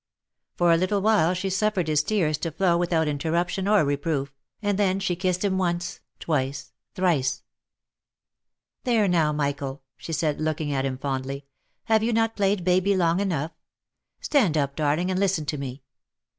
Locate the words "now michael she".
9.07-10.11